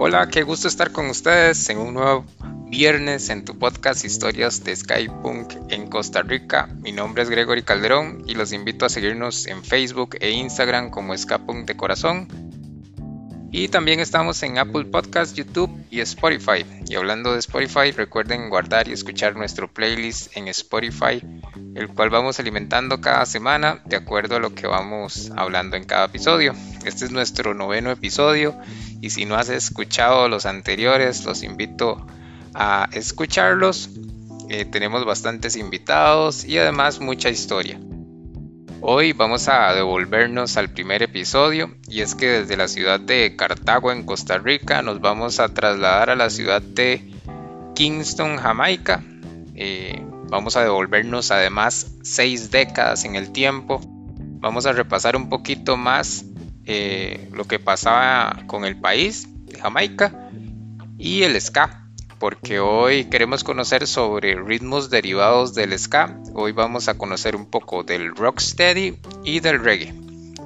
[0.00, 2.24] Hola, qué gusto estar con ustedes en un nuevo
[2.68, 6.68] viernes en tu podcast Historias de Skypunk en Costa Rica.
[6.82, 11.18] Mi nombre es Gregory Calderón y los invito a seguirnos en Facebook e Instagram como
[11.18, 12.47] Skypunk de Corazón.
[13.50, 16.66] Y también estamos en Apple Podcast, YouTube y Spotify.
[16.86, 21.22] Y hablando de Spotify, recuerden guardar y escuchar nuestro playlist en Spotify,
[21.74, 26.06] el cual vamos alimentando cada semana de acuerdo a lo que vamos hablando en cada
[26.06, 26.54] episodio.
[26.84, 28.54] Este es nuestro noveno episodio
[29.00, 32.06] y si no has escuchado los anteriores, los invito
[32.52, 33.88] a escucharlos.
[34.50, 37.80] Eh, tenemos bastantes invitados y además mucha historia.
[38.80, 43.90] Hoy vamos a devolvernos al primer episodio y es que desde la ciudad de Cartago
[43.90, 47.12] en Costa Rica nos vamos a trasladar a la ciudad de
[47.74, 49.02] Kingston, Jamaica.
[49.56, 53.80] Eh, vamos a devolvernos además seis décadas en el tiempo.
[54.40, 56.24] Vamos a repasar un poquito más
[56.64, 60.30] eh, lo que pasaba con el país de Jamaica
[60.96, 61.77] y el ska,
[62.18, 66.18] porque hoy queremos conocer sobre ritmos derivados del ska.
[66.34, 69.94] Hoy vamos a conocer un poco del rocksteady y del reggae.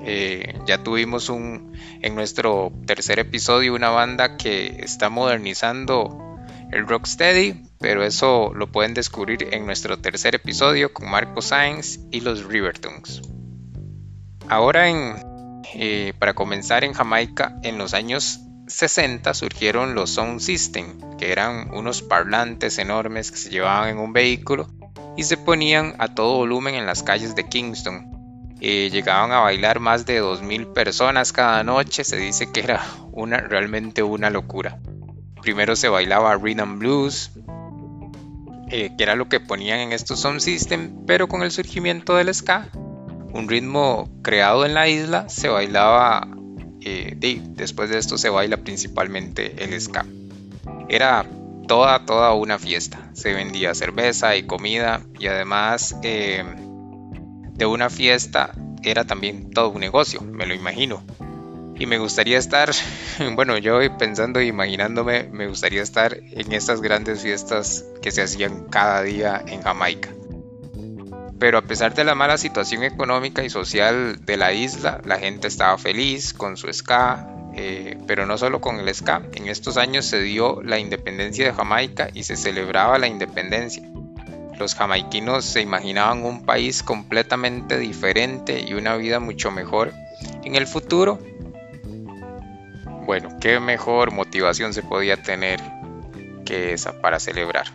[0.04, 6.38] Eh, ya tuvimos un en nuestro tercer episodio una banda que está modernizando
[6.72, 12.20] el rocksteady, pero eso lo pueden descubrir en nuestro tercer episodio con Marco Sainz y
[12.20, 13.22] los Rivertones.
[14.48, 15.32] Ahora en
[15.74, 21.70] eh, para comenzar en Jamaica, en los años 60 surgieron los sound system, que eran
[21.74, 24.68] unos parlantes enormes que se llevaban en un vehículo
[25.16, 28.10] y se ponían a todo volumen en las calles de Kingston.
[28.60, 32.82] Eh, llegaban a bailar más de 2.000 personas cada noche, se dice que era
[33.48, 34.78] realmente una locura.
[35.42, 37.32] Primero se bailaba rhythm blues,
[38.70, 42.32] eh, que era lo que ponían en estos sound system, pero con el surgimiento del
[42.32, 42.68] ska
[43.32, 46.28] un ritmo creado en la isla, se bailaba,
[46.84, 47.16] eh,
[47.54, 50.06] después de esto se baila principalmente el ska.
[50.88, 51.26] Era
[51.66, 53.10] toda, toda una fiesta.
[53.14, 56.44] Se vendía cerveza y comida y además eh,
[57.54, 61.02] de una fiesta era también todo un negocio, me lo imagino.
[61.78, 62.70] Y me gustaría estar,
[63.34, 68.66] bueno, yo pensando e imaginándome, me gustaría estar en estas grandes fiestas que se hacían
[68.68, 70.10] cada día en Jamaica
[71.42, 75.48] pero a pesar de la mala situación económica y social de la isla, la gente
[75.48, 79.22] estaba feliz con su ska, eh, pero no solo con el ska.
[79.34, 83.82] En estos años se dio la independencia de Jamaica y se celebraba la independencia.
[84.56, 89.92] Los jamaiquinos se imaginaban un país completamente diferente y una vida mucho mejor
[90.44, 91.18] en el futuro.
[93.04, 95.60] Bueno, qué mejor motivación se podía tener
[96.44, 97.66] que esa para celebrar.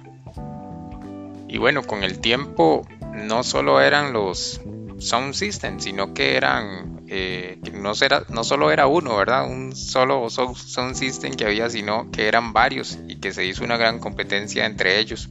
[1.50, 4.62] Y bueno, con el tiempo no solo eran los
[5.00, 9.50] sound systems, sino que eran, eh, no, será, no solo era uno, ¿verdad?
[9.50, 13.78] Un solo sound system que había, sino que eran varios y que se hizo una
[13.78, 15.30] gran competencia entre ellos,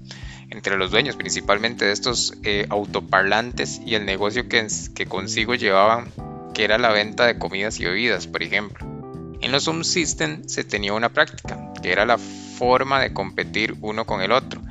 [0.50, 6.10] entre los dueños principalmente de estos eh, autoparlantes y el negocio que, que consigo llevaban,
[6.54, 8.86] que era la venta de comidas y bebidas, por ejemplo.
[9.40, 14.06] En los sound systems se tenía una práctica, que era la forma de competir uno
[14.06, 14.62] con el otro,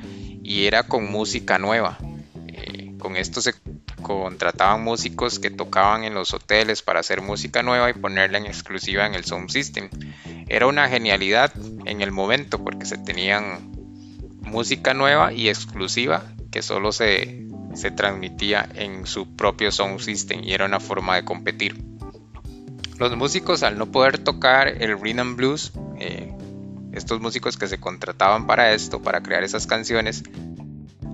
[0.41, 1.97] y era con música nueva,
[3.05, 3.53] con esto se
[4.01, 9.05] contrataban músicos que tocaban en los hoteles para hacer música nueva y ponerla en exclusiva
[9.05, 9.89] en el Sound System.
[10.47, 11.53] Era una genialidad
[11.85, 13.71] en el momento porque se tenían
[14.41, 17.45] música nueva y exclusiva que solo se,
[17.95, 21.79] transmitía en su propio Sound System y era una forma de competir.
[22.97, 26.33] Los músicos al no poder tocar el rhythm blues, eh,
[26.91, 30.23] estos músicos que se contrataban para esto, para crear esas canciones,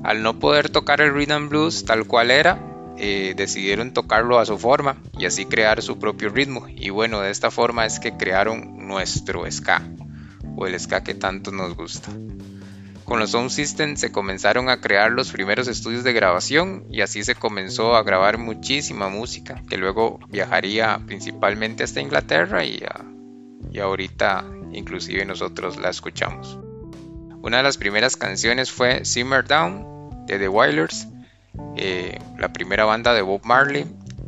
[0.04, 2.60] al no poder tocar el rhythm blues tal cual era,
[2.98, 6.68] eh, decidieron tocarlo a su forma y así crear su propio ritmo.
[6.68, 9.82] Y bueno, de esta forma es que crearon nuestro ska,
[10.56, 12.12] o el ska que tanto nos gusta.
[13.06, 17.24] Con los Sound System se comenzaron a crear los primeros estudios de grabación y así
[17.24, 22.84] se comenzó a grabar muchísima música que luego viajaría principalmente hasta Inglaterra y,
[23.72, 26.58] y ahorita inclusive nosotros la escuchamos.
[27.44, 31.08] Una de las primeras canciones fue Simmer Down de The Wailers,
[31.76, 33.86] eh, la primera banda de Bob Marley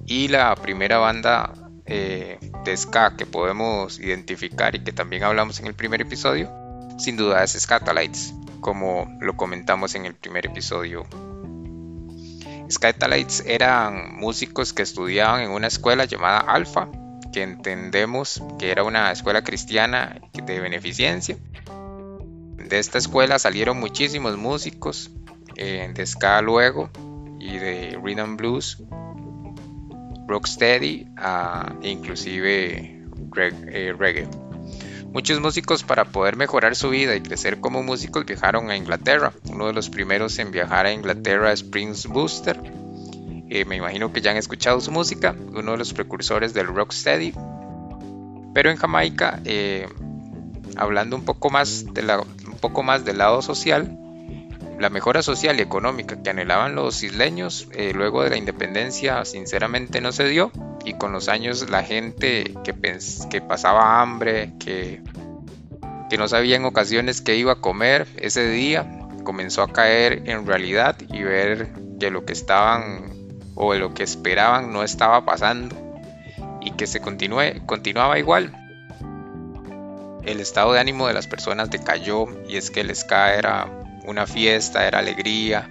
[0.08, 1.54] y la primera banda
[1.86, 6.50] eh, de ska que podemos identificar y que también hablamos en el primer episodio,
[6.98, 11.06] sin duda es Scatalites, como lo comentamos en el primer episodio.
[12.70, 16.90] Scatalites eran músicos que estudiaban en una escuela llamada Alpha,
[17.32, 21.38] que entendemos que era una escuela cristiana de beneficencia.
[22.74, 25.12] De esta escuela salieron muchísimos músicos,
[25.58, 26.90] eh, de ska luego
[27.40, 28.82] y de rhythm blues,
[30.28, 31.06] rocksteady
[31.84, 33.06] inclusive
[33.38, 34.28] eh, reggae.
[35.12, 39.34] Muchos músicos para poder mejorar su vida y crecer como músicos viajaron a Inglaterra.
[39.52, 42.60] Uno de los primeros en viajar a Inglaterra es Prince Booster.
[43.52, 47.36] Eh, me imagino que ya han escuchado su música, uno de los precursores del rocksteady.
[48.56, 49.88] Pero en Jamaica, eh,
[50.76, 54.00] hablando un poco, más de un poco más del lado social,
[54.80, 60.00] la mejora social y económica que anhelaban los isleños eh, luego de la independencia sinceramente
[60.00, 60.50] no se dio
[60.86, 62.74] y con los años la gente que,
[63.30, 65.02] que pasaba hambre, que,
[66.10, 70.48] que no sabía en ocasiones qué iba a comer ese día, comenzó a caer en
[70.48, 71.68] realidad y ver
[72.00, 73.12] que lo que estaban
[73.56, 75.76] o lo que esperaban no estaba pasando
[76.62, 78.63] y que se continuaba igual.
[80.26, 83.70] El estado de ánimo de las personas decayó y es que el ska era
[84.06, 85.70] una fiesta, era alegría,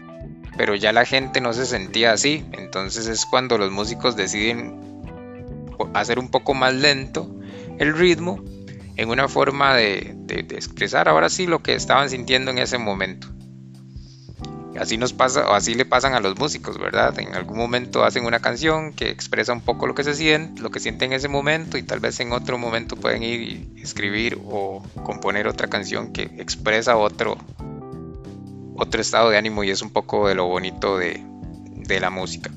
[0.57, 4.81] pero ya la gente no se sentía así, entonces es cuando los músicos deciden
[5.95, 7.35] hacer un poco más lento
[7.79, 8.43] el ritmo
[8.97, 13.29] en una forma de, expresar ahora sí lo que estaban sintiendo en ese momento.
[14.79, 17.19] Así nos pasa, o así le pasan a los músicos, ¿verdad?
[17.21, 20.71] En algún momento hacen una canción que expresa un poco lo que se siente, lo
[20.71, 24.41] que sienten en ese momento, y tal vez en otro momento pueden ir y escribir
[24.47, 27.37] o componer otra canción que expresa otro,
[28.77, 32.51] otro estado de ánimo y es un poco de lo bonito de la música.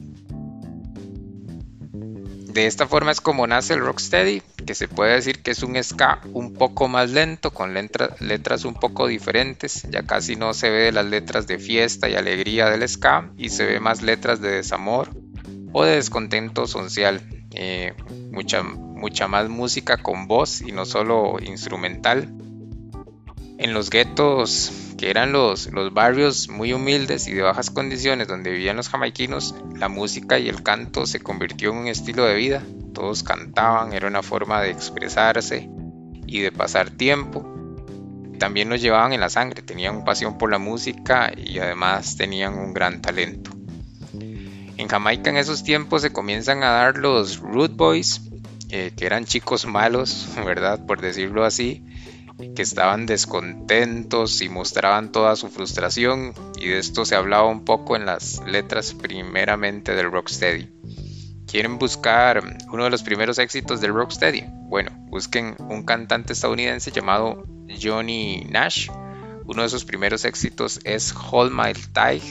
[2.56, 5.76] De esta forma es como nace el rocksteady, que se puede decir que es un
[5.84, 9.86] ska un poco más lento, con letras un poco diferentes.
[9.90, 13.66] Ya casi no se ve las letras de fiesta y alegría del ska y se
[13.66, 15.10] ve más letras de desamor
[15.74, 17.20] o de descontento social.
[17.52, 17.94] Eh,
[18.32, 22.32] mucha, mucha más música con voz y no solo instrumental.
[23.58, 28.76] En los guetos que eran los, barrios muy humildes y de bajas condiciones donde vivían
[28.76, 32.64] los jamaiquinos, la música y el canto se convirtió en un estilo de vida.
[32.94, 35.70] Todos cantaban, era una forma de expresarse
[36.28, 37.46] y de pasar tiempo.
[38.40, 42.74] También los llevaban en la sangre, tenían pasión por la música y además tenían un
[42.74, 43.52] gran talento.
[44.78, 48.22] En Jamaica en esos tiempos se comienzan a dar los Root Boys,
[48.70, 50.86] eh, que eran chicos malos, ¿verdad?
[50.86, 51.86] Por decirlo así,
[52.38, 57.96] que estaban descontentos y mostraban toda su frustración y de esto se hablaba un poco
[57.96, 60.70] en las letras primeramente del Rocksteady.
[61.48, 64.44] ¿Quieren buscar uno de los primeros éxitos del Rocksteady?
[64.68, 67.44] Bueno, busquen un cantante estadounidense llamado
[67.82, 68.90] Johnny Nash.
[69.46, 72.24] Uno de sus primeros éxitos es Hold My Tight.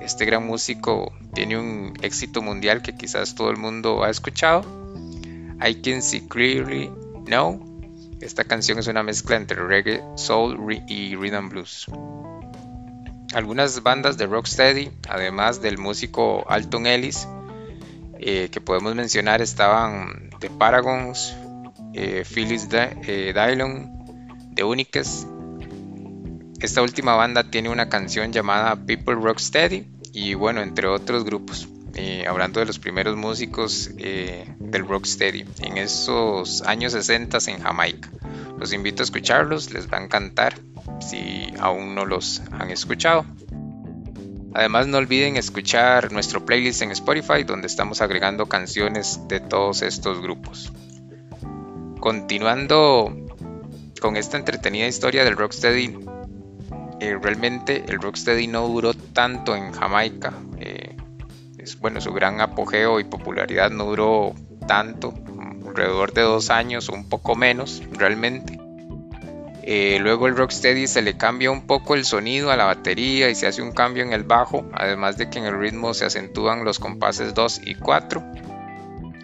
[0.00, 4.62] Este gran músico tiene un éxito mundial que quizás todo el mundo ha escuchado.
[5.64, 6.90] I Can See Clearly
[7.26, 7.71] Now
[8.22, 11.86] esta canción es una mezcla entre reggae, soul y rhythm blues.
[13.34, 17.26] Algunas bandas de rocksteady, además del músico Alton Ellis,
[18.18, 21.34] eh, que podemos mencionar estaban The Paragons,
[21.94, 23.34] eh, Phyllis eh,
[24.54, 25.26] The Uniques.
[26.60, 31.68] Esta última banda tiene una canción llamada People Rocksteady y bueno, entre otros grupos.
[31.94, 38.08] Eh, hablando de los primeros músicos eh, del rocksteady en esos años 60 en Jamaica.
[38.58, 40.54] Los invito a escucharlos, les va a encantar
[41.00, 43.26] si aún no los han escuchado.
[44.54, 50.20] Además no olviden escuchar nuestro playlist en Spotify donde estamos agregando canciones de todos estos
[50.22, 50.72] grupos.
[52.00, 53.14] Continuando
[54.00, 55.98] con esta entretenida historia del rocksteady,
[57.00, 60.32] eh, realmente el rocksteady no duró tanto en Jamaica
[61.80, 64.34] bueno, su gran apogeo y popularidad no duró
[64.66, 65.14] tanto,
[65.66, 68.58] alrededor de dos años o un poco menos realmente.
[69.64, 73.34] Eh, luego el Rocksteady se le cambia un poco el sonido a la batería y
[73.36, 76.64] se hace un cambio en el bajo, además de que en el ritmo se acentúan
[76.64, 78.24] los compases 2 y 4.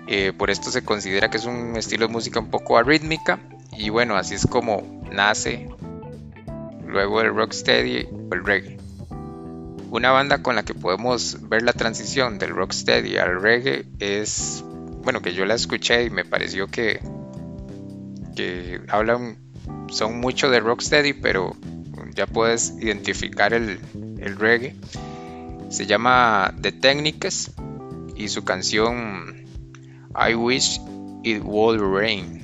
[0.06, 3.40] Eh, por esto se considera que es un estilo de música un poco arrítmica
[3.76, 5.68] y bueno, así es como nace
[6.86, 8.77] luego el rocksteady o el reggae.
[9.90, 14.62] Una banda con la que podemos ver la transición del rocksteady al reggae es,
[15.02, 17.00] bueno, que yo la escuché y me pareció que,
[18.36, 19.38] que hablan,
[19.88, 21.56] son mucho de rocksteady, pero
[22.14, 23.78] ya puedes identificar el,
[24.18, 24.76] el reggae.
[25.70, 27.52] Se llama The Techniques
[28.14, 29.36] y su canción
[30.14, 30.80] I Wish
[31.22, 32.38] It Would Rain.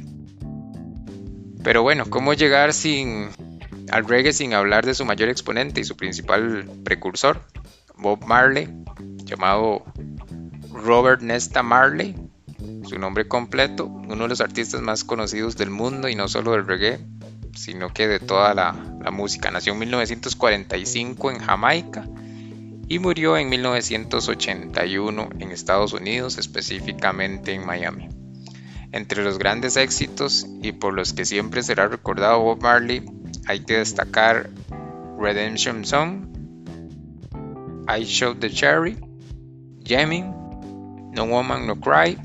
[1.63, 3.29] Pero bueno, ¿cómo llegar sin
[3.95, 7.41] al reggae sin hablar de su mayor exponente y su principal precursor,
[7.97, 8.69] Bob Marley,
[9.25, 9.85] llamado
[10.73, 12.17] Robert Nesta Marley,
[12.89, 16.67] su nombre completo, uno de los artistas más conocidos del mundo y no solo del
[16.67, 16.99] reggae,
[17.55, 19.53] sino que de toda la, la música.
[19.53, 22.05] Nació en 1945 en Jamaica
[22.89, 28.09] y murió en 1981 en Estados Unidos, específicamente en Miami.
[28.91, 33.05] Entre los grandes éxitos y por los que siempre será recordado Bob Marley,
[33.47, 34.51] hay que destacar
[35.19, 36.27] Redemption Song,
[37.89, 38.97] I Showed the Cherry,
[39.85, 40.33] Jamming,
[41.13, 42.19] No Woman No Cry,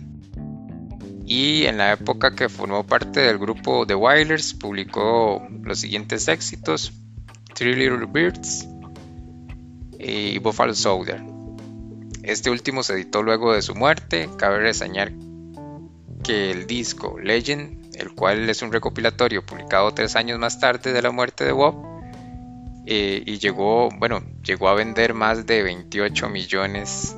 [1.26, 6.92] y en la época que formó parte del grupo The Wailers publicó los siguientes éxitos:
[7.54, 8.68] Three Little Birds
[10.00, 11.22] y Buffalo Soldier.
[12.24, 14.30] Este último se editó luego de su muerte.
[14.38, 15.12] Cabe reseñar
[16.24, 21.02] que el disco Legend, el cual es un recopilatorio publicado tres años más tarde de
[21.02, 21.76] la muerte de Bob,
[22.86, 27.16] eh, y llegó, bueno, llegó a vender más de 28 millones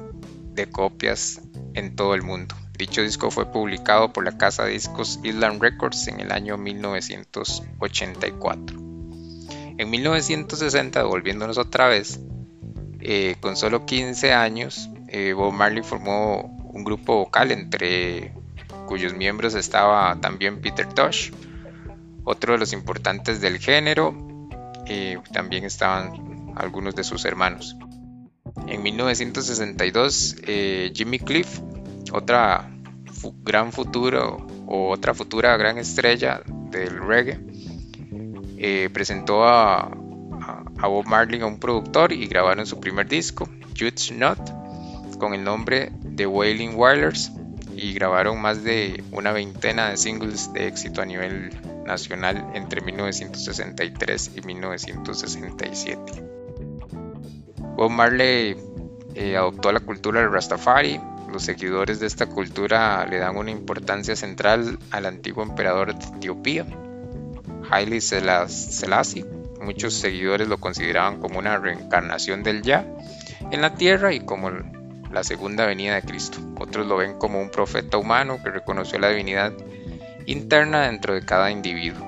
[0.54, 1.42] de copias
[1.76, 2.56] en todo el mundo.
[2.78, 8.78] Dicho disco fue publicado por la casa de discos Island Records en el año 1984.
[9.78, 12.20] En 1960, volviéndonos otra vez,
[13.00, 18.34] eh, con solo 15 años, eh, Bob Marley formó un grupo vocal entre
[18.92, 21.32] cuyos miembros estaba también Peter Tosh,
[22.26, 24.14] otro de los importantes del género,
[24.86, 27.78] y también estaban algunos de sus hermanos.
[28.68, 31.62] En 1962, eh, Jimmy Cliff,
[32.12, 32.70] otra
[33.46, 37.40] gran futuro o otra futura gran estrella del reggae,
[38.92, 43.48] presentó a, a Bob Marley a un productor y grabaron su primer disco,
[43.80, 47.32] Jude's Not, con el nombre de Wailing Wailers
[47.82, 51.50] y grabaron más de una veintena de singles de éxito a nivel
[51.84, 56.24] nacional entre 1963 y 1967.
[57.76, 58.56] Bob Marley
[59.16, 61.02] eh, adoptó la cultura del Rastafari.
[61.34, 66.68] Los seguidores de esta cultura le dan una importancia central al antiguo emperador de Etiopía,
[67.72, 69.26] Haile Selassie
[69.62, 72.86] Muchos seguidores lo consideraban como una reencarnación del Ya
[73.52, 74.50] en la tierra y como
[75.12, 76.40] la segunda venida de Cristo.
[76.60, 79.54] Otros lo ven como un profeta humano que reconoció la divinidad
[80.26, 82.06] interna dentro de cada individuo.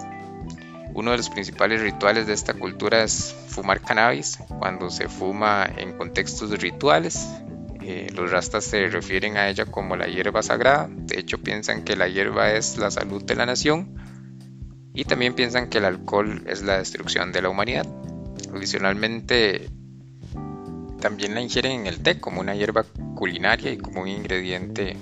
[0.93, 4.37] Uno de los principales rituales de esta cultura es fumar cannabis.
[4.59, 7.27] Cuando se fuma en contextos rituales,
[7.81, 10.87] eh, los rastas se refieren a ella como la hierba sagrada.
[10.89, 13.95] De hecho, piensan que la hierba es la salud de la nación
[14.93, 17.87] y también piensan que el alcohol es la destrucción de la humanidad.
[18.55, 19.69] Adicionalmente,
[21.03, 24.95] también la ingieren en el té como una hierba culinaria y como un ingrediente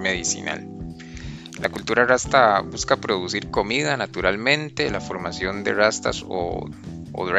[0.00, 0.64] medicinal.
[1.60, 6.70] La cultura rasta busca producir comida naturalmente, la formación de rastas o,
[7.12, 7.36] o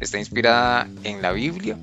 [0.00, 1.78] está inspirada en la Biblia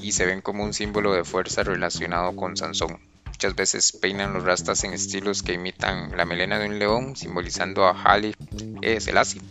[0.00, 2.98] y se ven como un símbolo de fuerza relacionado con Sansón.
[3.26, 7.84] Muchas veces peinan los rastas en estilos que imitan la melena de un león, simbolizando
[7.84, 8.34] a Haile
[8.80, 8.98] e.
[8.98, 9.42] Selassie.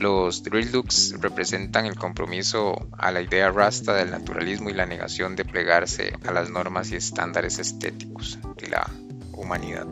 [0.00, 5.36] Los drill looks representan el compromiso a la idea rasta del naturalismo y la negación
[5.36, 8.90] de plegarse a las normas y estándares estéticos de la
[9.34, 9.86] humanidad.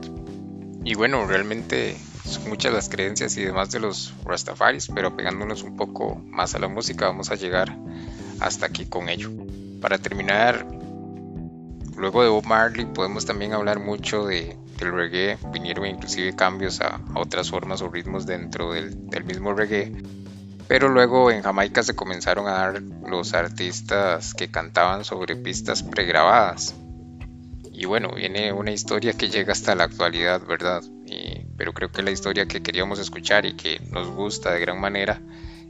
[0.82, 5.76] Y bueno, realmente son muchas las creencias y demás de los Rastafaris, pero pegándonos un
[5.76, 7.76] poco más a la música vamos a llegar
[8.40, 9.30] hasta aquí con ello.
[9.82, 10.66] Para terminar,
[11.98, 17.00] luego de Bob Marley podemos también hablar mucho de, del reggae, vinieron inclusive cambios a,
[17.14, 19.92] otras formas o ritmos dentro del, del, mismo reggae,
[20.66, 26.74] pero luego en Jamaica se comenzaron a dar los artistas que cantaban sobre pistas pregrabadas.
[27.72, 30.82] Y bueno, viene una historia que llega hasta la actualidad, ¿verdad?
[31.56, 35.20] pero creo que la historia que queríamos escuchar y que nos gusta de gran manera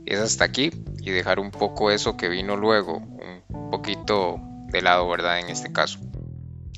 [0.05, 5.09] es hasta aquí y dejar un poco eso que vino luego, un poquito de lado,
[5.09, 5.39] ¿verdad?
[5.39, 5.99] En este caso.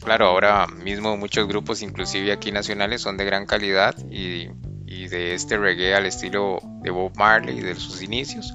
[0.04, 4.50] Claro, ahora mismo muchos grupos, inclusive aquí nacionales, son de gran calidad y,
[5.08, 8.54] de este reggae al estilo de Bob Marley de sus inicios,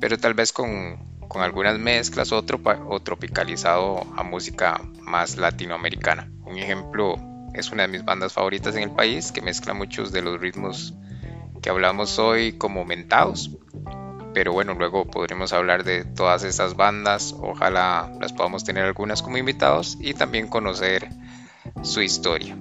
[0.00, 0.98] pero tal vez con,
[1.36, 2.44] algunas mezclas o,
[2.88, 6.30] o tropicalizado a música más latinoamericana.
[6.44, 7.14] Un ejemplo
[7.54, 10.94] es una de mis bandas favoritas en el país que mezcla muchos de los ritmos
[11.62, 13.50] que hablamos hoy como mentados
[14.38, 19.36] pero bueno, luego podremos hablar de todas estas bandas, ojalá las podamos tener algunas como
[19.36, 21.08] invitados y también conocer
[21.82, 22.56] su historia.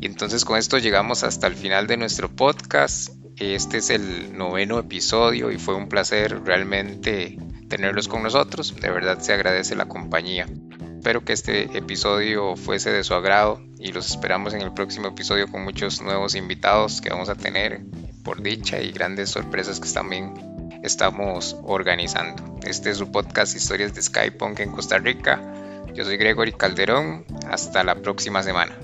[0.00, 3.10] Y entonces con esto llegamos hasta el final de nuestro podcast.
[3.36, 8.74] Este es el noveno episodio y fue un placer realmente tenerlos con nosotros.
[8.74, 10.48] De verdad se agradece la compañía.
[10.96, 15.46] Espero que este episodio fuese de su agrado y los esperamos en el próximo episodio
[15.46, 17.80] con muchos nuevos invitados que vamos a tener
[18.24, 20.49] por dicha y grandes sorpresas que también
[20.82, 22.58] estamos organizando.
[22.62, 25.40] Este es su podcast Historias de Skypunk en Costa Rica.
[25.94, 27.24] Yo soy Gregory Calderón.
[27.48, 28.76] Hasta la próxima semana.